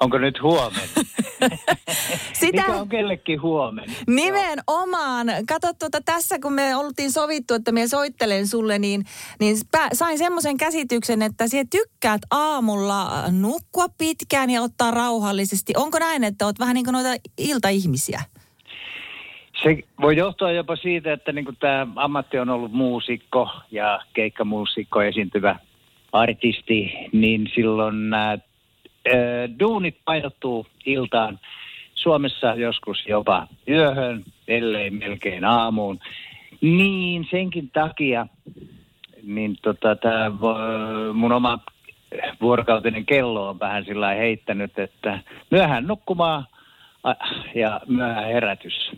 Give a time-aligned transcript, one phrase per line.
[0.00, 0.94] Onko nyt huomenna?
[2.32, 3.94] Sitä Mikä on kellekin huomenna?
[4.06, 5.26] nimenomaan.
[5.48, 9.04] Kato tuota, tässä, kun me oltiin sovittu, että me soittelen sulle, niin,
[9.40, 15.72] niin pä- sain semmoisen käsityksen, että sinä tykkäät aamulla nukkua pitkään ja ottaa rauhallisesti.
[15.76, 18.20] Onko näin, että olet vähän niin kuin noita iltaihmisiä?
[19.62, 25.58] Se voi johtua jopa siitä, että niin tämä ammatti on ollut muusikko ja keikkamuusikko, esiintyvä
[26.12, 28.38] artisti, niin silloin nämä
[29.60, 31.38] duunit painottuu iltaan.
[31.94, 35.98] Suomessa joskus jopa yöhön, ellei melkein aamuun.
[36.60, 38.26] Niin senkin takia
[39.22, 40.30] niin tota, tää,
[41.14, 41.58] mun oma
[42.40, 45.18] vuorokautinen kello on vähän sillä heittänyt, että
[45.50, 46.46] myöhään nukkumaan
[47.54, 48.90] ja myöhään herätys.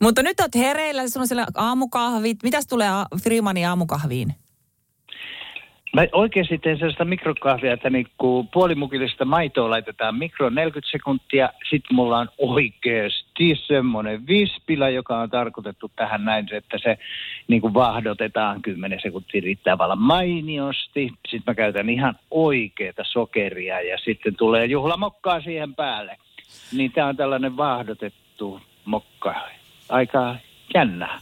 [0.00, 2.42] Mutta nyt olet hereillä, sulla on siellä aamukahvit.
[2.42, 2.88] Mitäs tulee
[3.22, 4.34] Freemanin aamukahviin?
[5.92, 11.50] Mä oikeasti teen sellaista mikrokahvia, että niinku puolimukillista maitoa laitetaan mikro 40 sekuntia.
[11.70, 16.98] Sitten mulla on oikeasti semmoinen vispilä, joka on tarkoitettu tähän näin, että se
[17.48, 21.10] niinku vahdotetaan 10 sekuntia riittää vallan mainiosti.
[21.28, 26.16] Sitten mä käytän ihan oikeita sokeria ja sitten tulee juhlamokkaa siihen päälle.
[26.72, 29.34] Niin tää on tällainen vahdotettu mokka.
[29.88, 30.36] Aika
[30.74, 31.18] jännää.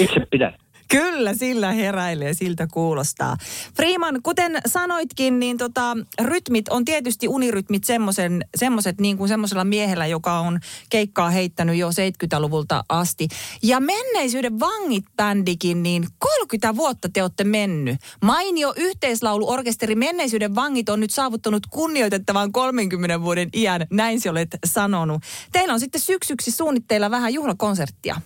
[0.00, 0.61] Itse pidän.
[0.92, 3.36] Kyllä, sillä heräilee, siltä kuulostaa.
[3.76, 10.06] Freeman, kuten sanoitkin, niin tota, rytmit on tietysti unirytmit semmoisen, semmoiset niin kuin semmoisella miehellä,
[10.06, 13.28] joka on keikkaa heittänyt jo 70-luvulta asti.
[13.62, 17.96] Ja menneisyyden vangit-bändikin, niin 30 vuotta te olette mennyt.
[18.22, 25.22] Mainio yhteislauluorkesteri Menneisyyden vangit on nyt saavuttanut kunnioitettavan 30 vuoden iän, näin se olet sanonut.
[25.52, 28.20] Teillä on sitten syksyksi suunnitteilla vähän juhlakonserttia.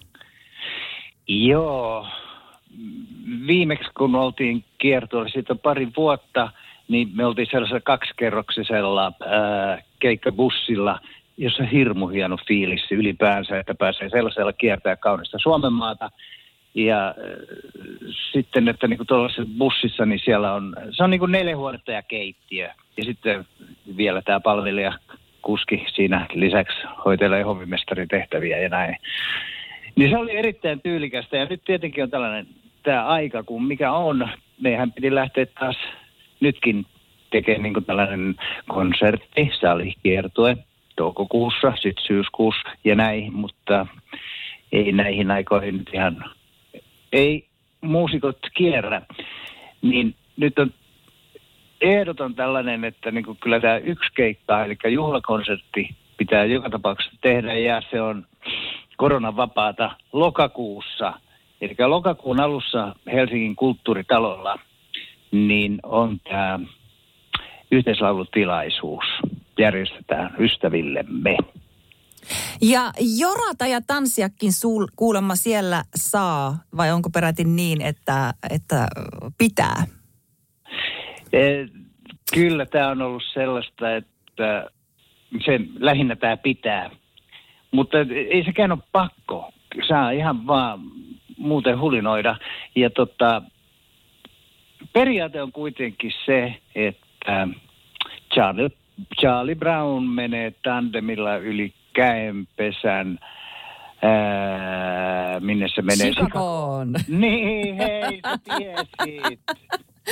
[1.29, 2.07] Joo.
[3.47, 6.51] Viimeksi kun oltiin kiertueella siitä pari vuotta,
[6.89, 11.01] niin me oltiin sellaisella kaksikerroksisella ää, keikkabussilla,
[11.37, 16.11] jossa on hirmu hieno fiilis ylipäänsä, että pääsee sellaisella kiertää kaunista Suomen maata.
[16.75, 17.15] Ja äh,
[18.33, 22.03] sitten, että niin tuollaisessa bussissa, niin siellä on, se on niin kuin neljä huonetta ja
[22.03, 22.69] keittiö.
[22.97, 23.47] Ja sitten
[23.97, 24.93] vielä tämä palvelija
[25.43, 28.97] kuski siinä lisäksi hoitelee hovimestarin tehtäviä ja näin.
[29.97, 32.47] Niin se oli erittäin tyylikästä ja nyt tietenkin on tällainen
[32.87, 34.29] tämä aika, kun mikä on.
[34.61, 35.77] Meidän piti lähteä taas
[36.41, 36.87] nytkin
[37.31, 38.35] tekemään niin tällainen
[38.69, 40.57] konsertti, salikiertue
[40.97, 43.87] toukokuussa, sitten syyskuussa ja näin, mutta
[44.73, 46.25] ei näihin aikoihin nyt ihan,
[47.13, 47.47] ei
[47.81, 49.03] muusikot kierrä.
[49.83, 50.71] Niin nyt on
[51.81, 57.55] ehdoton tällainen, että niin kuin kyllä tämä yksi keikka, eli juhlakonsertti pitää joka tapauksessa tehdä
[57.55, 58.27] ja se on
[58.97, 61.13] koronavapaata lokakuussa.
[61.61, 64.59] Eli lokakuun alussa Helsingin kulttuuritalolla
[65.33, 66.59] niin on tämä
[67.71, 69.05] yhteislaulutilaisuus
[69.59, 71.37] järjestetään ystävillemme.
[72.63, 78.89] Ja jorata ja tanssiakin suul, kuulemma siellä saa, vai onko peräti niin, että, että
[79.39, 79.87] pitää?
[81.33, 81.67] E,
[82.35, 84.71] kyllä tämä on ollut sellaista, että
[85.45, 86.91] se lähinnä tämä pitää.
[87.71, 87.99] Mutta
[88.31, 89.53] ei sekään ole pakko.
[89.89, 90.81] Saa ihan vaan
[91.37, 92.37] muuten hulinoida.
[92.75, 93.43] Ja tota,
[94.93, 97.49] periaate on kuitenkin se, että
[98.35, 98.71] Charlie,
[99.21, 103.19] Charlie Brown menee tandemilla yli käenpesän,
[104.03, 106.13] ää, minne se menee?
[106.13, 106.95] Chicagoon.
[107.09, 109.41] Niin, hei, sä tiesit.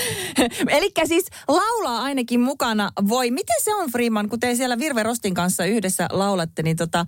[0.77, 3.31] Eli siis laulaa ainakin mukana voi.
[3.31, 7.05] Miten se on, Freeman, kun te siellä Virve Rostin kanssa yhdessä laulatte, niin tota,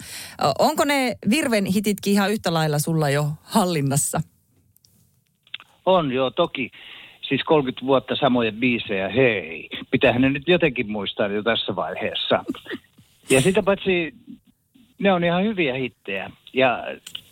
[0.58, 4.20] onko ne Virven hititkin ihan yhtä lailla sulla jo hallinnassa?
[5.86, 6.70] On joo, toki.
[7.28, 9.68] Siis 30 vuotta samoja biisejä, hei.
[9.90, 12.44] Pitäähän ne nyt jotenkin muistaa jo tässä vaiheessa.
[13.30, 14.14] Ja sitä paitsi
[14.98, 16.30] ne on ihan hyviä hittejä.
[16.52, 16.84] Ja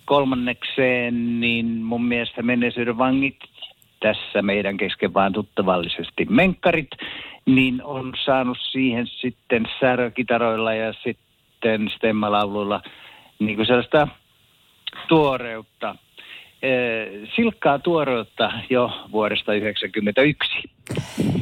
[0.05, 3.37] kolmannekseen, niin mun mielestä menneisyyden vangit
[4.04, 6.90] tässä meidän kesken vaan tuttavallisesti menkkarit,
[7.46, 12.80] niin on saanut siihen sitten särökitaroilla ja sitten stemmalauluilla
[13.38, 14.08] niin kuin sellaista
[15.08, 15.96] tuoreutta.
[17.37, 20.75] Silkkaa tuoreutta jo vuodesta 1991.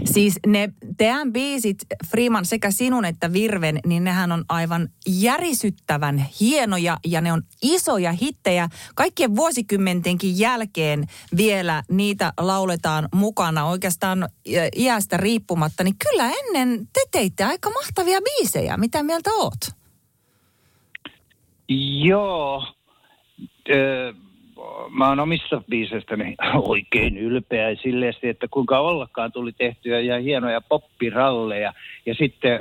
[0.05, 1.79] Siis ne teidän biisit,
[2.11, 4.89] Freeman, sekä sinun että Virven, niin nehän on aivan
[5.21, 8.69] järisyttävän hienoja ja ne on isoja hittejä.
[8.95, 11.05] Kaikkien vuosikymmentenkin jälkeen
[11.37, 14.29] vielä niitä lauletaan mukana oikeastaan
[14.77, 15.85] iästä riippumatta.
[15.85, 18.77] Niin kyllä ennen te teitte aika mahtavia biisejä.
[18.77, 19.61] Mitä mieltä oot?
[22.05, 22.67] Joo.
[23.71, 24.13] Öö
[24.91, 31.73] mä oon omista biisestäni oikein ylpeä silleesti, että kuinka ollakaan tuli tehtyä ja hienoja poppiralleja.
[32.07, 32.61] Ja sitten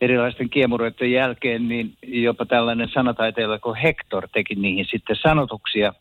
[0.00, 5.92] erilaisten kiemuroiden jälkeen, niin jopa tällainen sanataiteilija kuin Hector teki niihin sitten sanotuksia.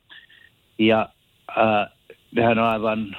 [0.79, 1.09] Ja
[1.57, 1.87] äh,
[2.35, 3.17] nehän on aivan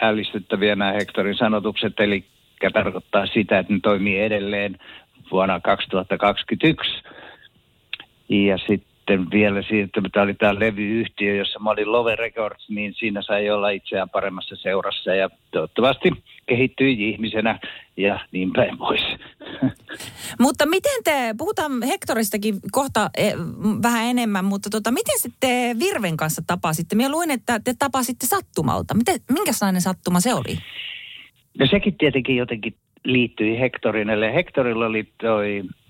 [0.00, 2.24] ällistyttäviä nämä Hectorin sanotukset, eli
[2.72, 4.78] tarkoittaa sitä, että ne toimii edelleen
[5.30, 6.90] vuonna 2021.
[8.28, 12.94] Ja sitten sitten vielä siitä, että oli tämä levyyhtiö, jossa mä olin Love Records, niin
[12.94, 16.10] siinä sai olla itseään paremmassa seurassa ja toivottavasti
[16.46, 17.58] kehittyi ihmisenä
[17.96, 19.00] ja niin päin pois.
[20.40, 23.32] Mutta miten te, puhutaan Hektoristakin kohta e,
[23.82, 26.96] vähän enemmän, mutta tota, miten sitten Virven kanssa tapasitte?
[26.96, 28.94] Minä luin, että te tapasitte sattumalta.
[28.94, 30.58] Miten, minkälainen sattuma se oli?
[31.58, 32.74] No sekin tietenkin jotenkin
[33.04, 35.83] liittyi Hektorin, eli Hektorilla oli toi Eh,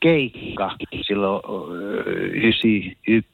[0.00, 1.42] keikka silloin
[2.32, 3.24] 91 eh,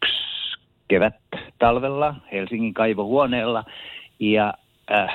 [0.88, 1.14] kevät
[1.58, 3.64] talvella Helsingin kaivohuoneella
[4.20, 4.54] ja
[4.90, 5.08] äh,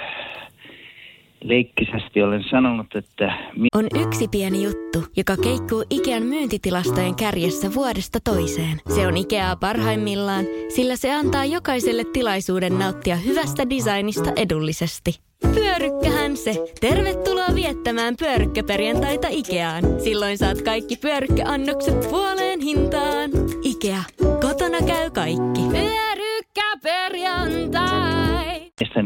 [1.44, 3.38] leikkisästi olen sanonut, että...
[3.75, 8.77] On yksi pieni juttu, joka keikkuu Ikean myyntitilastojen kärjessä vuodesta toiseen.
[8.95, 10.45] Se on Ikeaa parhaimmillaan,
[10.75, 15.27] sillä se antaa jokaiselle tilaisuuden nauttia hyvästä designista edullisesti.
[15.57, 16.51] Pyörykkähän se.
[16.81, 19.83] Tervetuloa viettämään pyörykkäperjantaita Ikeaan.
[20.04, 23.30] Silloin saat kaikki pyörykkäannokset puoleen hintaan.
[23.63, 24.04] Ikea.
[24.19, 25.62] Kotona käy kaikki.
[25.71, 28.62] Pyörykkäperjantai.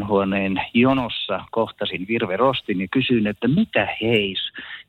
[0.08, 4.40] huoneen jonossa kohtasin Virve Rostin ja kysyin, että mitä heis,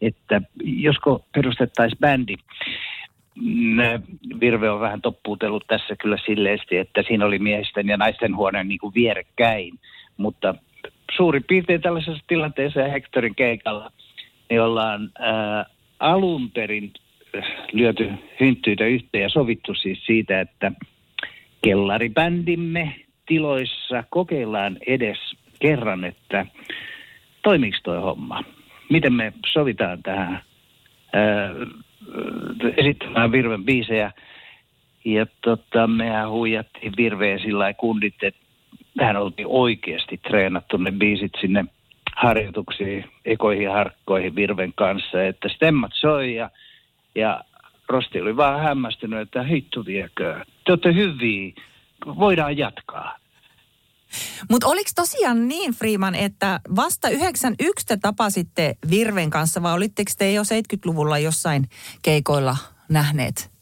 [0.01, 2.35] että josko perustettaisiin bändi.
[4.41, 8.79] Virve on vähän toppuutellut tässä kyllä silleesti, että siinä oli miesten ja naisten huoneen niin
[8.79, 9.79] kuin vierekkäin,
[10.17, 10.55] mutta
[11.17, 13.93] suurin piirtein tällaisessa tilanteessa ja Hectorin keikalla,
[14.51, 15.67] niin ollaan ää,
[16.01, 16.93] alun perin
[17.73, 18.11] lyöty
[18.41, 20.73] hynttyitä yhteen ja sovittu siis siitä, että
[21.65, 22.95] kellaribändimme
[23.27, 25.19] tiloissa kokeillaan edes
[25.61, 26.47] kerran, että
[27.43, 28.45] toimiiko toi homma.
[28.91, 30.43] Miten me sovitaan tähän
[31.13, 31.51] ää,
[32.77, 34.13] esittämään Virven biisejä.
[35.05, 38.42] Ja tota, mehän huijattiin Virveen sillä kundit, että
[38.97, 41.65] tähän oltiin oikeasti treenattu ne biisit sinne
[42.17, 46.51] harjoituksiin, ekoihin harkkoihin Virven kanssa, että stemmat soi ja,
[47.15, 47.45] ja
[47.89, 51.53] Rosti oli vaan hämmästynyt, että hittu viekö, te olette hyviä,
[52.07, 53.19] voidaan jatkaa.
[54.51, 60.33] Mutta oliko tosiaan niin, Freeman, että vasta 91 te tapasitte Virven kanssa vai olitteko te
[60.33, 61.65] jo 70-luvulla jossain
[62.03, 62.57] keikoilla
[62.89, 63.53] nähneet?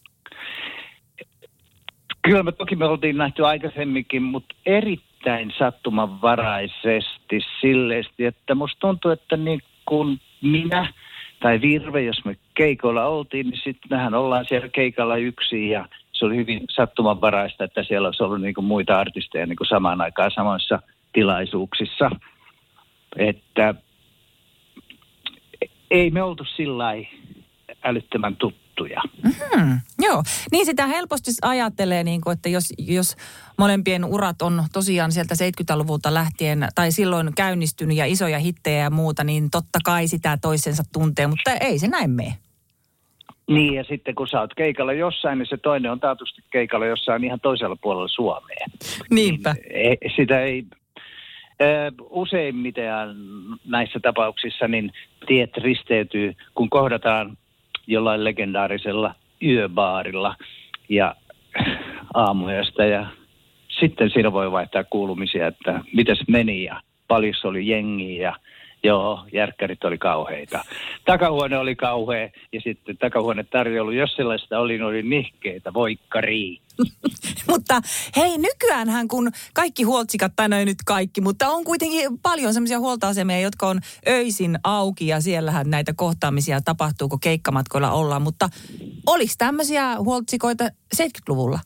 [2.23, 9.11] Kyllä me toki me oltiin nähty aikaisemminkin, mutta eri erittäin sattumanvaraisesti silleesti, että musta tuntuu,
[9.11, 10.93] että niin kuin minä
[11.41, 16.25] tai Virve, jos me keikoilla oltiin, niin sitten mehän ollaan siellä keikalla yksin ja se
[16.25, 20.31] oli hyvin sattumanvaraista, että siellä olisi ollut niin kuin muita artisteja niin kuin samaan aikaan
[20.31, 20.83] samoissa
[21.13, 22.11] tilaisuuksissa.
[23.17, 23.75] Että
[25.91, 26.85] ei me oltu sillä
[27.85, 29.03] älyttömän tuttu juttuja.
[29.25, 30.23] Mm-hmm, joo,
[30.53, 33.17] niin sitä helposti ajattelee, niin kuin, että jos, jos
[33.59, 39.25] molempien urat on tosiaan sieltä 70-luvulta lähtien tai silloin käynnistynyt ja isoja hittejä ja muuta,
[39.25, 42.37] niin totta kai sitä toisensa tuntee, mutta ei se näin mene.
[43.49, 47.25] Niin, ja sitten kun sä oot keikalla jossain, niin se toinen on taatusti keikalla jossain
[47.25, 48.67] ihan toisella puolella Suomea.
[49.11, 49.55] Niinpä.
[49.55, 50.65] Niin, sitä ei,
[52.11, 52.85] useimmiten
[53.65, 54.93] näissä tapauksissa niin
[55.27, 57.37] tiet risteytyy, kun kohdataan
[57.91, 60.37] jollain legendaarisella yöbaarilla
[60.89, 61.15] ja
[62.15, 63.07] aamuyöstä ja
[63.69, 68.37] sitten siinä voi vaihtaa kuulumisia, että miten se meni ja paljon oli jengiä ja
[68.83, 70.65] Joo, järkkärit oli kauheita.
[71.05, 76.61] Takahuone oli kauhea ja sitten takahuone tarjoulu, jos sellaista oli, niin oli nihkeitä, voikkari.
[77.51, 77.81] mutta
[78.17, 83.41] hei, nykyäänhän kun kaikki huoltsikat, tai noin nyt kaikki, mutta on kuitenkin paljon semmoisia huoltoasemia,
[83.41, 88.23] jotka on öisin auki ja siellähän näitä kohtaamisia tapahtuu, kun keikkamatkoilla ollaan.
[88.23, 88.49] Mutta
[89.07, 90.65] oliko tämmöisiä huoltsikoita
[90.97, 91.59] 70-luvulla?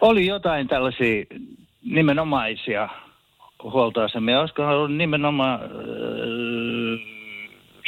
[0.00, 1.24] Oli jotain tällaisia
[1.84, 2.88] nimenomaisia
[3.72, 4.40] huoltoasemia.
[4.40, 5.68] Olisiko ollut nimenomaan äh,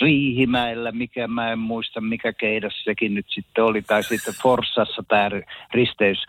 [0.00, 5.30] Riihimäellä, mikä mä en muista, mikä keidas sekin nyt sitten oli, tai sitten Forssassa tämä
[5.75, 6.26] risteys,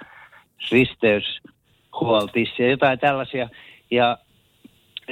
[0.71, 1.41] risteys
[1.99, 3.49] huoltis ja jotain tällaisia.
[3.91, 4.17] Ja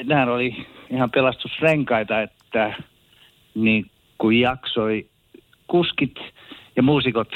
[0.03, 2.73] nämä oli ihan pelastusrenkaita, että
[3.55, 5.09] niin kuin jaksoi
[5.67, 6.15] kuskit
[6.75, 7.31] ja muusikot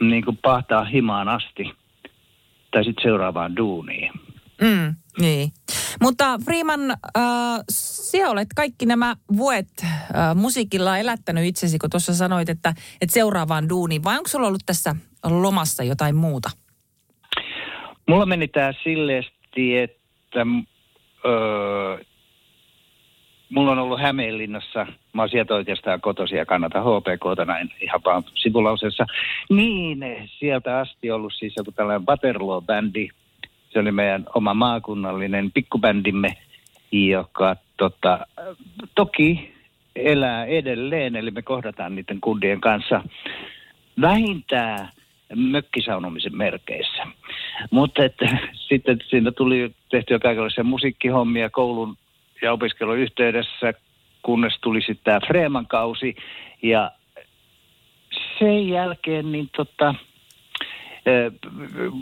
[0.00, 1.72] niin kuin pahtaa himaan asti
[2.70, 4.12] tai sitten seuraavaan duuniin.
[4.60, 5.50] Mm, niin.
[6.02, 6.96] Mutta Freeman, äh,
[7.70, 13.68] sinä olet kaikki nämä vuodet äh, musiikilla elättänyt itsesi, kun tuossa sanoit, että, että seuraavaan
[13.68, 14.04] duuniin.
[14.04, 16.50] Vai onko sulla ollut tässä lomassa jotain muuta?
[18.08, 20.40] Mulla meni tämä silleesti, että
[21.24, 21.98] öö,
[23.50, 28.24] mulla on ollut Hämeenlinnassa, mä oon sieltä oikeastaan kotosia ja kannata HPKta näin ihan vaan
[28.34, 29.06] sivulauseessa.
[29.50, 29.98] Niin,
[30.38, 33.08] sieltä asti ollut siis joku tällainen Waterloo-bändi.
[33.76, 36.36] Se oli meidän oma maakunnallinen pikkubändimme,
[36.92, 38.26] joka tota,
[38.94, 39.54] toki
[39.96, 43.02] elää edelleen, eli me kohdataan niiden kundien kanssa
[44.00, 44.88] vähintään
[45.34, 47.06] mökkisaunomisen merkeissä.
[47.70, 48.02] Mutta
[48.68, 51.96] sitten siinä tuli tehtyä kaikenlaisia musiikkihommia koulun
[52.42, 53.74] ja opiskelun yhteydessä,
[54.22, 56.16] kunnes tuli sitten tämä Freeman kausi.
[56.62, 56.90] Ja
[58.38, 59.94] sen jälkeen niin tota,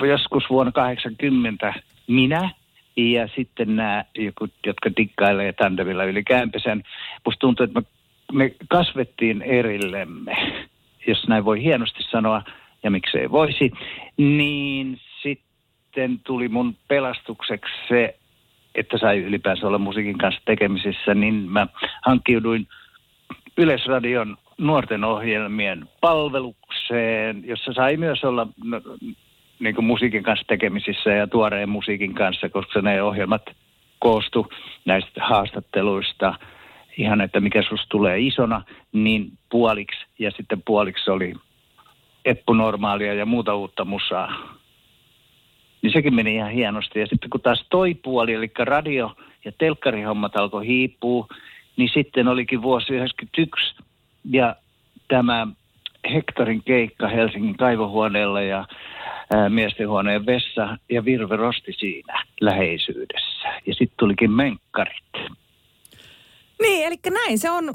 [0.09, 1.75] joskus vuonna 80
[2.07, 2.51] minä
[2.97, 4.05] ja sitten nämä,
[4.67, 6.83] jotka dikkailee tandemilla yli kämpisen.
[7.25, 7.87] Musta tuntuu, että me,
[8.33, 10.37] me kasvettiin erillemme,
[11.07, 12.43] jos näin voi hienosti sanoa,
[12.83, 13.71] ja miksei voisi,
[14.17, 18.19] niin sitten tuli mun pelastukseksi se,
[18.75, 21.67] että sai ylipäänsä olla musiikin kanssa tekemisissä, niin mä
[22.07, 22.69] hankkiuduin
[23.57, 28.81] Yleisradion nuorten ohjelmien palvelukseen, jossa sai myös olla no,
[29.59, 33.43] niin kuin musiikin kanssa tekemisissä ja tuoreen musiikin kanssa, koska ne ohjelmat
[33.99, 34.47] koostu
[34.85, 36.35] näistä haastatteluista
[36.97, 41.35] ihan, että mikä susta tulee isona, niin puoliksi ja sitten puoliksi oli
[42.25, 44.59] eppunormaalia ja muuta uutta musaa.
[45.83, 47.01] Niin sekin meni ihan hienosti.
[47.01, 51.27] Ja sitten kun taas toi puoli, eli radio- ja telkkarihommat alkoi hiipua,
[51.77, 53.75] niin sitten olikin vuosi 1991
[54.25, 54.57] ja
[55.09, 55.47] tämä
[56.15, 58.67] hektarin keikka Helsingin kaivohuoneella ja
[59.35, 63.49] ää, miestenhuoneen vessa ja Virve Rosti siinä läheisyydessä.
[63.67, 65.05] Ja sitten tulikin menkkarit.
[66.63, 67.75] Niin, eli näin se on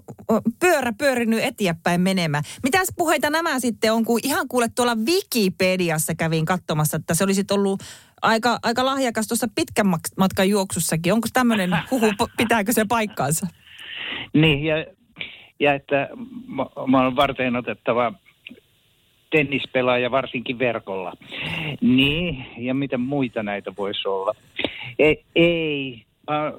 [0.59, 2.43] pyörä pyörinyt eteenpäin menemään.
[2.63, 7.43] Mitäs puheita nämä sitten on, kun ihan kuule tuolla Wikipediassa kävin katsomassa, että se olisi
[7.51, 7.83] ollut
[8.21, 9.87] aika, aika lahjakas tuossa pitkän
[10.17, 11.13] matkan juoksussakin.
[11.13, 12.05] Onko tämmöinen huhu,
[12.37, 13.47] pitääkö se paikkaansa?
[14.33, 14.75] Niin, ja,
[15.59, 16.09] ja että
[16.47, 16.65] mä,
[16.99, 18.13] olen varten otettava
[19.29, 21.13] tennispelaaja varsinkin verkolla.
[21.81, 24.35] Niin, ja mitä muita näitä voisi olla?
[24.99, 26.03] Ei, ei.
[26.29, 26.53] mä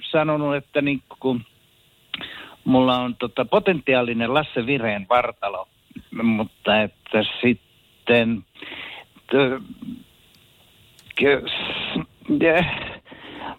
[0.00, 1.40] sanonut, että niin kun
[2.64, 5.68] mulla on tota potentiaalinen Lasse Vireen vartalo,
[6.22, 8.44] mutta että sitten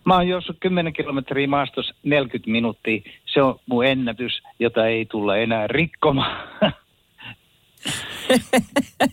[0.06, 3.02] Mä oon juossut 10 kilometriä maastossa 40 minuuttia.
[3.26, 6.48] Se on mun ennätys, jota ei tulla enää rikkomaan.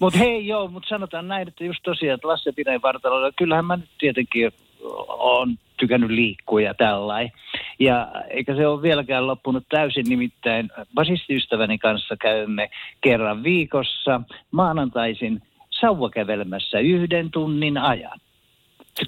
[0.00, 3.76] mutta hei joo, mutta sanotaan näin, että just tosiaan, että Lasse Pineen vartalolla, kyllähän mä
[3.76, 4.52] nyt tietenkin
[5.08, 7.32] on tykännyt liikkua ja tällainen.
[7.78, 16.78] Ja eikä se ole vieläkään loppunut täysin, nimittäin basistiystäväni kanssa käymme kerran viikossa maanantaisin sauvakävelemässä
[16.78, 18.20] yhden tunnin ajan.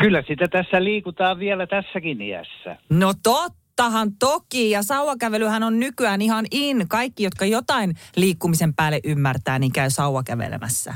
[0.00, 2.76] Kyllä sitä tässä liikutaan vielä tässäkin iässä.
[2.91, 6.88] No tottahan toki, ja sauvakävelyhän on nykyään ihan in.
[6.88, 10.95] Kaikki, jotka jotain liikkumisen päälle ymmärtää, niin käy sauvakävelemässä.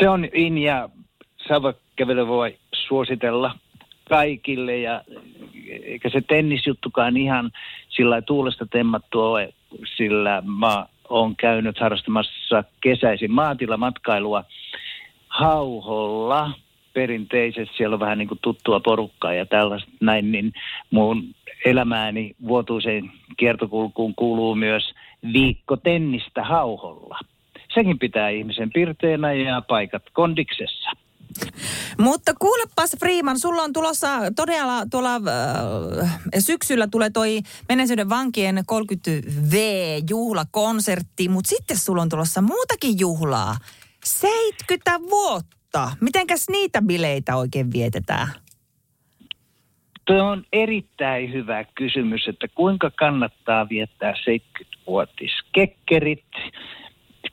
[0.00, 0.88] Se on in, ja
[1.48, 3.58] sauvakävely voi suositella
[4.08, 5.04] kaikille, ja
[5.84, 7.50] eikä se tennisjuttukaan ihan
[7.88, 9.54] sillä tuulesta temmattu ole,
[9.96, 14.44] sillä mä oon käynyt harrastamassa kesäisin maatilamatkailua
[15.28, 16.50] Hauholla–
[16.94, 20.52] perinteisesti, siellä on vähän niin kuin tuttua porukkaa ja tällaista näin, niin
[20.90, 21.34] mun
[21.64, 24.94] elämääni vuotuiseen kiertokulkuun kuuluu myös
[25.32, 27.18] viikko tennistä hauholla.
[27.74, 30.90] Sekin pitää ihmisen pirteenä ja paikat kondiksessa.
[31.98, 35.20] Mutta kuulepas Freeman, sulla on tulossa todella tuolla äh,
[36.38, 43.56] syksyllä tulee toi Menneisyyden vankien 30V-juhlakonsertti, mutta sitten sulla on tulossa muutakin juhlaa.
[44.04, 45.96] 70 vuotta totta.
[46.00, 48.28] Mitenkäs niitä bileitä oikein vietetään?
[50.04, 56.24] Tuo on erittäin hyvä kysymys, että kuinka kannattaa viettää 70-vuotiskekkerit.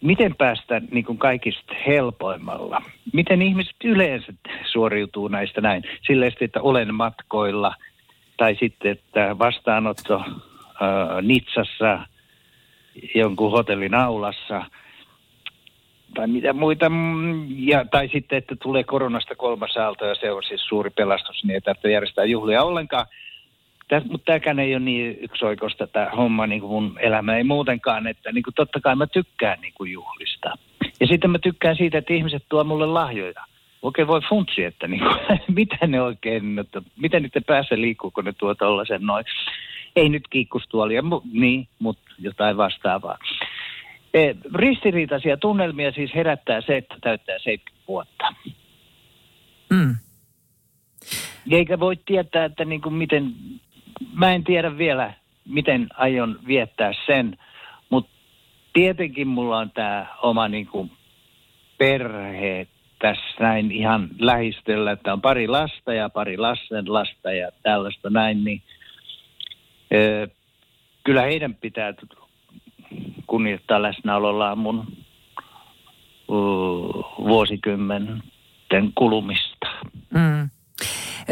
[0.02, 2.82] Miten päästä niin kuin kaikista helpoimmalla?
[3.14, 4.34] Miten ihmiset yleensä
[4.72, 5.84] suoriutuu näistä näin?
[6.08, 7.76] Sillä että olen matkoilla
[8.38, 10.26] tai sitten, että vastaanotto äh,
[11.22, 12.00] Nitsassa
[13.16, 14.66] jonkun hotellin aulassa–
[16.14, 20.44] tai mitä muita, mm, ja, tai sitten, että tulee koronasta kolmas aalto ja se on
[20.44, 23.06] siis suuri pelastus, niin ei tarvitse järjestää juhlia ollenkaan.
[23.88, 28.08] Täs, mutta tämäkään ei ole niin yksioikoista tämä homma, niin kuin mun elämä ei muutenkaan,
[28.08, 30.58] että niin kuin totta kai mä tykkään niin kuin juhlista.
[31.00, 33.44] Ja sitten mä tykkään siitä, että ihmiset tuo mulle lahjoja.
[33.82, 38.26] Okei, voi funtsi, että niin kuin, mitä ne oikein, että miten niiden päässä liikkuu, kun
[38.26, 39.26] ne tuo tollasen noin.
[39.96, 43.18] Ei nyt kiikkustuolia, mu, niin, mutta jotain vastaavaa.
[44.14, 48.34] E, ristiriitaisia tunnelmia siis herättää se, että täyttää 70 vuotta.
[49.70, 49.96] Mm.
[51.52, 53.34] Eikä voi tietää, että niin kuin miten,
[54.14, 55.14] mä en tiedä vielä,
[55.46, 57.38] miten aion viettää sen,
[57.90, 58.12] mutta
[58.74, 60.92] tietenkin mulla on tämä oma niin kuin
[61.78, 62.68] perhe
[63.00, 68.44] tässä näin ihan lähistöllä, että on pari lasta ja pari lasten lasta ja tällaista näin,
[68.44, 68.62] niin
[69.94, 70.28] ö,
[71.04, 71.94] kyllä heidän pitää
[73.32, 74.98] kunnioittaa läsnäolollaan mun
[77.18, 79.68] vuosikymmenten kulumista.
[80.14, 80.50] Mm.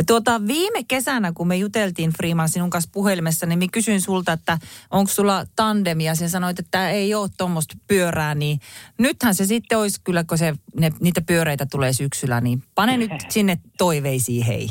[0.08, 4.58] Tuota, viime kesänä, kun me juteltiin Freeman sinun kanssa puhelimessa, niin minä kysyin sulta, että
[4.92, 6.16] onko sulla tandemia.
[6.16, 8.60] Sen sanoit, että ei ole tuommoista pyörää, niin
[8.98, 13.12] nythän se sitten olisi kyllä, kun se, ne, niitä pyöreitä tulee syksyllä, niin pane nyt
[13.30, 14.68] sinne toiveisiin, hei.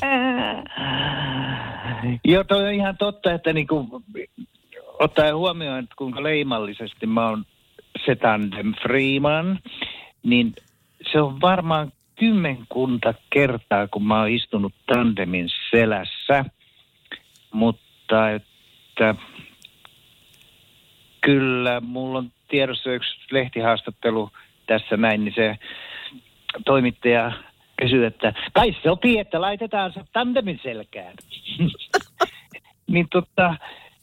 [2.25, 4.03] Joo, toi on ihan totta, että niinku,
[4.99, 7.45] ottaen huomioon, että kuinka leimallisesti mä oon
[8.07, 9.59] se tandem Freeman,
[10.23, 10.55] niin
[11.13, 16.45] se on varmaan kymmenkunta kertaa, kun mä oon istunut tandemin selässä,
[17.53, 19.15] mutta että
[21.21, 24.31] kyllä mulla on tiedossa yksi lehtihaastattelu
[24.67, 25.59] tässä näin, niin se
[26.65, 27.33] toimittaja
[27.77, 31.15] kysyi, että kai sopii, että laitetaan se tandemin selkään.
[32.93, 33.57] niin tota,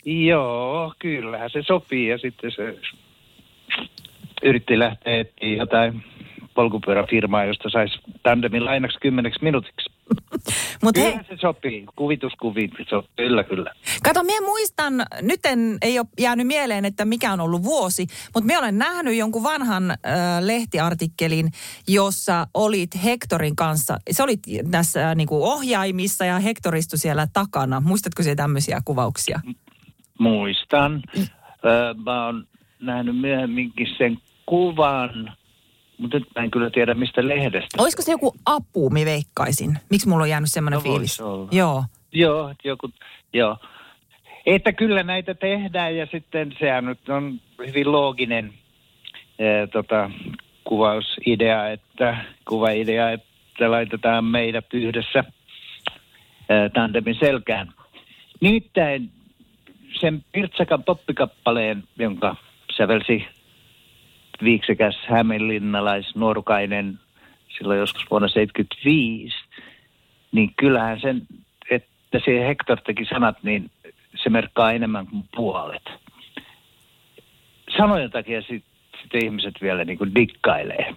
[0.06, 2.78] joo, kyllähän se sopii ja sitten se
[4.44, 6.04] yritti lähteä etsiä jotain
[6.56, 9.92] polkupyöräfirmaa, josta saisi tandemin lainaksi kymmeneksi minuutiksi.
[10.84, 13.72] Mut Kyllä hei, se sopii, kuvituskuviin, se on, kyllä kyllä.
[14.04, 18.48] kato, minä muistan, nyt en, ei ole jäänyt mieleen, että mikä on ollut vuosi, mutta
[18.48, 19.98] minä olen nähnyt jonkun vanhan äh,
[20.40, 21.52] lehtiartikkelin,
[21.88, 23.98] jossa olit Hektorin kanssa.
[24.12, 24.40] Se olit
[24.72, 27.82] näissä äh, niinku ohjaimissa ja Hektor istui siellä takana.
[27.86, 29.40] Muistatko se tämmöisiä kuvauksia?
[30.20, 31.02] Muistan.
[31.66, 32.48] Öö, mä oon
[32.80, 35.34] nähnyt myöhemminkin sen kuvan,
[35.98, 37.82] mutta nyt mä en kyllä tiedä mistä lehdestä.
[37.82, 39.78] Olisiko se joku apu, mi veikkaisin?
[39.90, 41.22] Miksi mulla on jäänyt semmoinen No fiilis?
[41.22, 41.50] olla.
[41.52, 41.84] Joo.
[42.12, 42.90] Joo, joku,
[43.34, 43.58] joo.
[44.46, 48.54] Että kyllä näitä tehdään ja sitten sehän nyt on hyvin looginen
[49.40, 50.12] ee, tota,
[50.64, 55.24] kuvausidea, että kuvaidea, että laitetaan meidät yhdessä
[56.50, 57.74] ee, tandemin selkään.
[58.42, 59.12] Nimittäin
[60.00, 62.36] sen Pirtsakan poppikappaleen, jonka
[62.78, 63.28] sävelsi
[64.44, 67.00] viiksekäs hämeenlinnalais nuorukainen
[67.58, 69.36] silloin joskus vuonna 75,
[70.32, 71.22] niin kyllähän sen,
[71.70, 73.72] että se Hector teki sanat, niin
[74.24, 75.84] se merkkaa enemmän kuin puolet.
[77.78, 80.96] Sanojen takia sitten sit ihmiset vielä niin kuin dikkailee.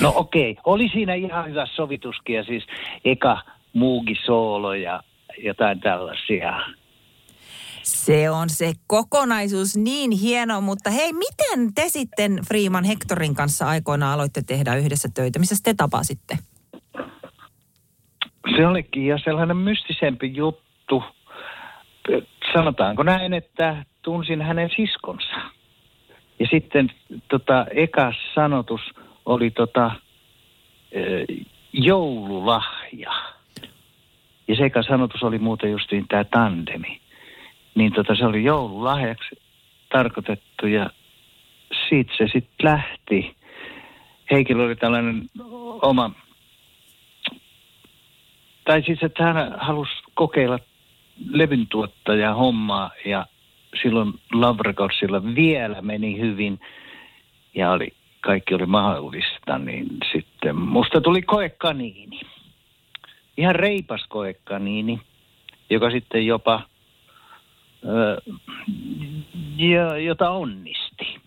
[0.00, 2.64] No okei, oli siinä ihan hyvä sovituskin ja siis
[3.04, 5.02] eka muugi soolo ja
[5.38, 6.60] jotain tällaisia.
[7.88, 14.14] Se on se kokonaisuus niin hieno, mutta hei, miten te sitten Freeman Hectorin kanssa aikoinaan
[14.14, 15.38] aloitte tehdä yhdessä töitä?
[15.38, 16.38] Missä te tapasitte?
[18.56, 21.02] Se olikin jo sellainen mystisempi juttu.
[22.54, 25.34] Sanotaanko näin, että tunsin hänen siskonsa.
[26.40, 26.92] Ja sitten
[27.28, 28.80] tota, eka sanotus
[29.26, 29.90] oli tota,
[31.72, 33.12] joululahja.
[34.48, 37.00] Ja se eka sanotus oli muuten justiin tämä tandemi.
[37.78, 39.38] Niin tota, se oli joululahjaksi
[39.92, 40.90] tarkoitettu ja
[41.88, 43.36] siitä se sitten lähti.
[44.30, 45.30] Heikillä oli tällainen
[45.82, 46.10] oma
[48.64, 50.58] tai siis, että hän halusi kokeilla
[51.30, 53.26] levyntuottaja hommaa ja
[53.82, 56.60] silloin Love Recordsilla vielä meni hyvin
[57.54, 62.20] ja oli, kaikki oli mahdollista, niin sitten musta tuli koekaniini.
[63.36, 65.00] Ihan reipas koekaniini,
[65.70, 66.62] joka sitten jopa,
[70.04, 71.20] jota onnisti.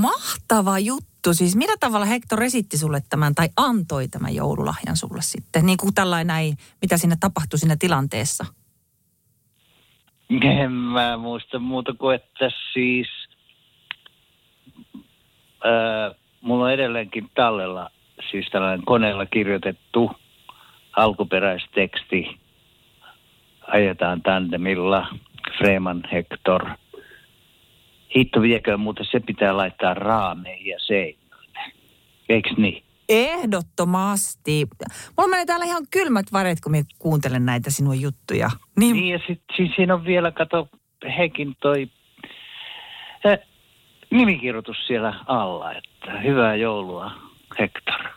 [0.00, 1.34] Mahtava juttu.
[1.34, 5.66] Siis millä tavalla Hector esitti sulle tämän tai antoi tämän joululahjan sulle sitten?
[5.66, 8.44] Niin kuin tällainen näin, mitä siinä tapahtui siinä tilanteessa?
[10.42, 13.08] En mä muista muuta kuin, että siis
[15.64, 17.90] ää, mulla on edelleenkin tallella
[18.30, 20.10] siis tällainen koneella kirjoitettu
[20.96, 22.45] alkuperäisteksti.
[23.68, 25.06] Ajetaan tandemilla,
[25.58, 26.66] Freeman Hector.
[28.16, 31.72] Hitto vieköön, mutta se pitää laittaa raameihin ja seinälle.
[32.28, 32.82] Eikö niin?
[33.08, 34.66] Ehdottomasti.
[35.16, 38.50] Mulla menee täällä ihan kylmät varet, kun mä kuuntelen näitä sinun juttuja.
[38.76, 40.68] Niin, niin ja sitten siis siinä on vielä, kato,
[41.18, 41.88] Hekin toi
[43.26, 43.38] äh,
[44.10, 47.10] nimikirjoitus siellä alla, että hyvää joulua,
[47.58, 48.15] Hector.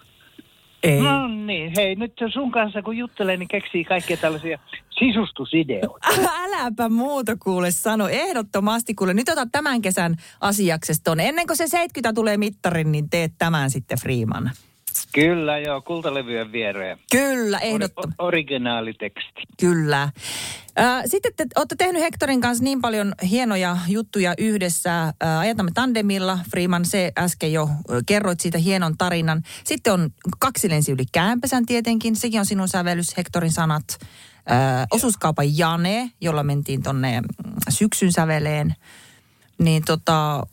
[0.83, 1.01] Ei.
[1.01, 4.59] No niin, hei nyt sun kanssa kun juttelee, niin keksii kaikkia tällaisia
[4.99, 6.07] sisustusideoita.
[6.43, 8.07] Äläpä muuta kuule sano.
[8.07, 9.13] Ehdottomasti kuule.
[9.13, 13.97] Nyt otat tämän kesän asiaksesta Ennen kuin se 70 tulee mittarin, niin teet tämän sitten
[13.97, 14.51] Freeman.
[15.13, 16.99] Kyllä joo, kultalevyjen viereen.
[17.11, 18.15] Kyllä, ehdottomasti.
[18.19, 19.41] Or- originaaliteksti.
[19.59, 20.09] Kyllä.
[21.05, 25.13] Sitten te olette tehnyt Hectorin kanssa niin paljon hienoja juttuja yhdessä.
[25.39, 26.39] Ajatamme tandemilla.
[26.51, 27.69] Freeman, se äsken jo
[28.05, 29.43] kerroit siitä hienon tarinan.
[29.63, 32.15] Sitten on kaksi lensi yli käänpesän tietenkin.
[32.15, 33.99] Sekin on sinun sävellys, Hectorin sanat.
[34.91, 37.27] Osuuskaupan Jane, jolla mentiin tonne mm,
[37.69, 38.75] syksyn säveleen.
[39.57, 40.43] Niin tota,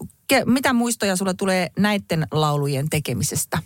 [0.44, 3.58] mitä muistoja sulle tulee näiden laulujen tekemisestä?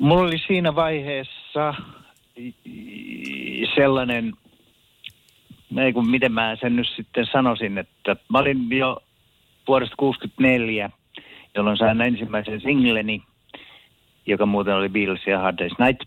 [0.00, 1.74] Mulla oli siinä vaiheessa
[3.74, 4.32] sellainen,
[5.78, 9.02] ei kun miten mä sen nyt sitten sanoisin, että mä olin jo
[9.68, 10.90] vuodesta 64,
[11.54, 13.22] jolloin sain ensimmäisen singleni,
[14.26, 16.00] joka muuten oli Beatles ja Hard Day's Night,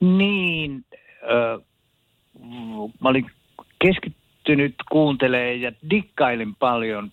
[0.00, 0.84] niin
[1.22, 1.64] äh,
[3.00, 3.30] mä olin
[3.78, 7.12] keskittynyt kuuntelemaan ja dikkailin paljon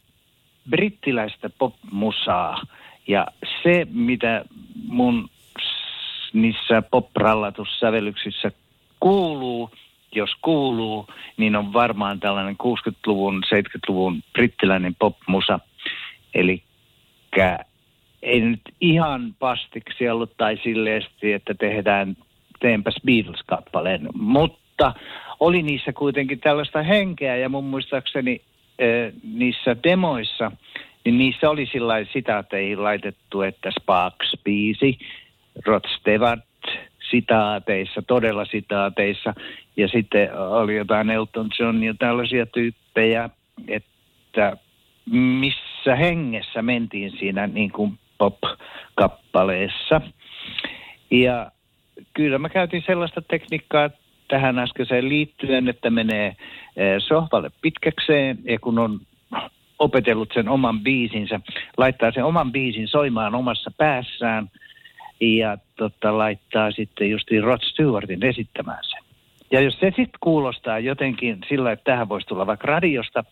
[0.69, 2.61] brittiläistä popmusaa.
[3.07, 3.27] Ja
[3.63, 4.45] se, mitä
[4.87, 5.29] mun
[6.41, 8.51] niissä pop-rallatussävellyksissä
[8.99, 9.71] kuuluu,
[10.15, 15.59] jos kuuluu, niin on varmaan tällainen 60-luvun, 70-luvun brittiläinen popmusa.
[16.33, 16.63] Eli
[18.21, 22.17] ei nyt ihan pastiksi ollut tai silleesti, että tehdään
[22.59, 24.93] teenpäs Beatles-kappaleen, mutta
[25.39, 28.41] oli niissä kuitenkin tällaista henkeä ja mun muistaakseni
[29.33, 30.51] niissä demoissa,
[31.05, 34.97] niin niissä oli sillä sitaateihin laitettu, että Sparks-biisi
[35.65, 36.39] Rod Stewart
[37.11, 39.33] sitaateissa, todella sitaateissa.
[39.77, 43.29] Ja sitten oli jotain Elton John ja tällaisia tyyppejä,
[43.67, 44.57] että
[45.11, 50.01] missä hengessä mentiin siinä niin kuin pop-kappaleessa.
[51.11, 51.51] Ja
[52.13, 53.89] kyllä mä käytin sellaista tekniikkaa
[54.27, 56.27] tähän äskeiseen liittyen, että menee
[56.75, 58.99] eh, sohvalle pitkäkseen ja kun on
[59.79, 61.39] opetellut sen oman biisinsä,
[61.77, 64.49] laittaa sen oman biisin soimaan omassa päässään–
[65.21, 69.03] ja tota, laittaa sitten justiin Rod Stewartin esittämään sen.
[69.51, 73.23] Ja jos se sitten kuulostaa jotenkin sillä, että tähän voisi tulla vaikka radiosta,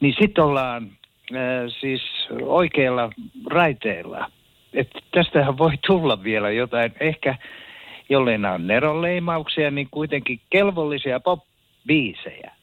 [0.00, 0.90] niin sitten ollaan
[1.34, 1.40] äh,
[1.80, 2.02] siis
[2.42, 3.10] oikeilla
[3.46, 4.30] raiteilla.
[4.72, 7.36] Että tästähän voi tulla vielä jotain, ehkä
[8.08, 12.53] jollei nämä on neronleimauksia, niin kuitenkin kelvollisia pop-biisejä.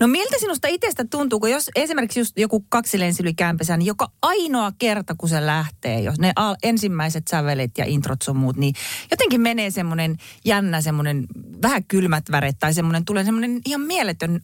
[0.00, 5.14] No miltä sinusta itsestä tuntuu, kun jos esimerkiksi just joku kaksilensilykämpesä, niin joka ainoa kerta,
[5.18, 8.74] kun se lähtee, jos ne al- ensimmäiset sävelet ja introt sun muut, niin
[9.10, 11.26] jotenkin menee semmoinen jännä, semmoinen
[11.62, 14.40] vähän kylmät väret tai semmoinen, tulee semmoinen ihan mieletön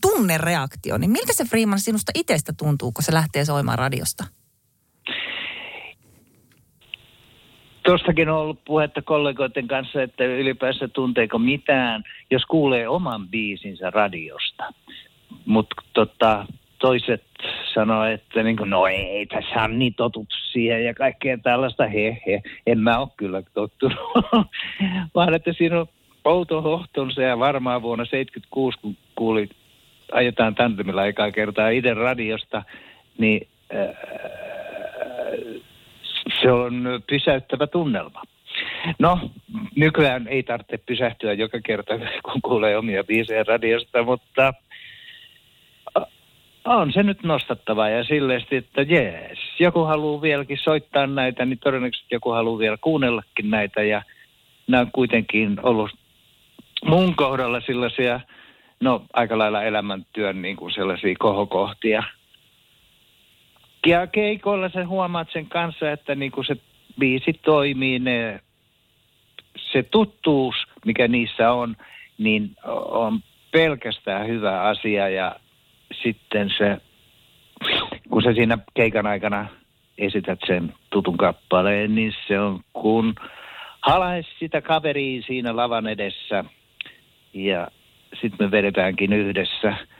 [0.00, 0.98] tunnereaktio.
[0.98, 4.24] Niin miltä se Freeman sinusta itsestä tuntuu, kun se lähtee soimaan radiosta?
[7.82, 14.64] Tuostakin on ollut puhetta kollegoiden kanssa, että ylipäänsä tunteeko mitään, jos kuulee oman biisinsä radiosta.
[15.46, 16.46] Mutta tota,
[16.78, 17.24] toiset
[17.74, 22.22] sanoo, että niin kuin, no ei, tässä on niin totuttu siihen ja kaikkea tällaista, he,
[22.26, 22.42] he.
[22.66, 23.98] En mä ole kyllä tottunut,
[25.14, 25.86] vaan että siinä on
[26.24, 29.48] outo hohtonsa ja varmaan vuonna 76, kun kuuli,
[30.12, 32.62] ajetaan tandemilla ekaa kertaa itse radiosta,
[33.18, 33.88] niin äh,
[36.42, 38.22] se on pysäyttävä tunnelma.
[38.98, 39.30] No,
[39.76, 41.94] nykyään ei tarvitse pysähtyä joka kerta,
[42.32, 44.54] kun kuulee omia biisejä radiosta, mutta
[46.64, 52.14] on se nyt nostattava ja silleesti, että jees, joku haluaa vieläkin soittaa näitä, niin todennäköisesti
[52.14, 53.82] joku haluaa vielä kuunnellakin näitä.
[53.82, 54.02] Ja
[54.66, 55.90] nämä on kuitenkin ollut
[56.84, 58.20] mun kohdalla sellaisia,
[58.80, 62.02] no aika lailla elämäntyön niin kuin sellaisia kohokohtia–
[63.86, 66.56] ja keikoilla sä huomaat sen kanssa, että niinku se
[66.98, 68.40] biisi toimii, ne,
[69.72, 71.76] se tuttuus, mikä niissä on,
[72.18, 72.50] niin
[72.88, 75.08] on pelkästään hyvä asia.
[75.08, 75.36] Ja
[76.02, 76.78] sitten se,
[78.10, 79.46] kun sä siinä keikan aikana
[79.98, 83.14] esität sen tutun kappaleen, niin se on kun
[83.82, 86.44] halaes sitä kaveria siinä lavan edessä.
[87.34, 87.68] Ja
[88.20, 89.76] sitten me vedetäänkin yhdessä–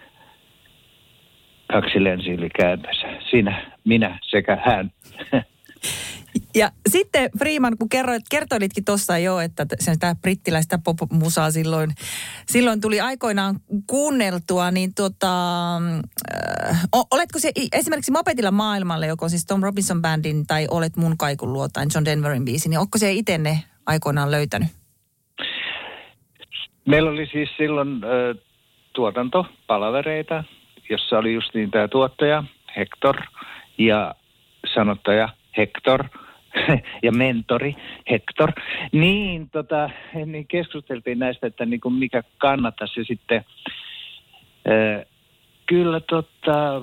[1.72, 3.06] kaksi lensi yli käänpässä.
[3.30, 4.90] Sinä, minä sekä hän.
[6.54, 11.90] Ja sitten Freeman, kun kerroit, kertoilitkin tuossa jo, että sen sitä brittiläistä pop-musaa silloin,
[12.46, 13.56] silloin tuli aikoinaan
[13.86, 20.66] kuunneltua, niin tota, äh, oletko se esimerkiksi Mopetilla maailmalle, joko siis Tom Robinson Bandin tai
[20.70, 24.68] Olet mun kaikun luotain John Denverin biisi, niin onko se itse ne aikoinaan löytänyt?
[26.86, 28.42] Meillä oli siis silloin äh,
[28.92, 30.44] tuotantopalavereita,
[30.92, 32.44] jossa oli just niin tämä tuottaja
[32.76, 33.16] Hector
[33.78, 34.14] ja
[34.74, 36.04] sanottaja Hector–
[37.02, 37.76] ja mentori
[38.10, 38.52] Hector,
[38.92, 39.90] niin, tota,
[40.26, 43.44] niin keskusteltiin näistä, että niin kuin mikä kannattaisi ja sitten
[44.66, 45.04] ää,
[45.66, 46.82] kyllä tota,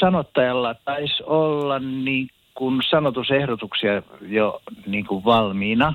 [0.00, 5.94] sanottajalla taisi olla niin kuin sanotusehdotuksia jo niin kuin valmiina,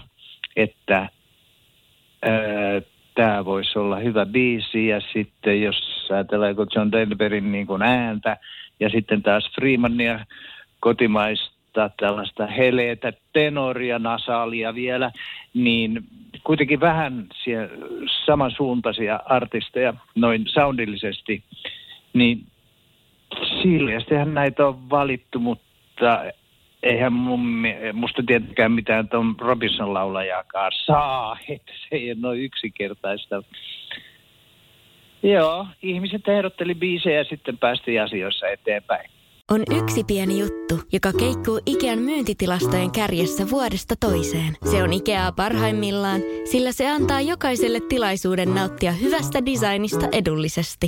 [0.56, 1.10] että
[3.17, 8.38] tämä voisi olla hyvä biisi ja sitten jos ajatellaan John Denverin niin kuin ääntä
[8.80, 10.25] ja sitten taas Freemania
[10.80, 15.12] kotimaista tällaista heleetä tenoria, nasaalia vielä,
[15.53, 16.03] niin
[16.43, 17.27] kuitenkin vähän
[18.25, 21.43] samansuuntaisia artisteja noin soundillisesti,
[22.13, 22.45] niin
[23.62, 26.23] Siljastihan näitä on valittu, mutta
[26.88, 33.43] eihän mun, musta tietenkään mitään tuon Robinson laulajaakaan saa, että se ei ole yksinkertaista.
[35.23, 39.10] Joo, ihmiset ehdotteli biisejä ja sitten päästiin asioissa eteenpäin
[39.52, 44.56] on yksi pieni juttu, joka keikkuu Ikean myyntitilastojen kärjessä vuodesta toiseen.
[44.71, 46.21] Se on Ikeaa parhaimmillaan,
[46.52, 50.88] sillä se antaa jokaiselle tilaisuuden nauttia hyvästä designista edullisesti.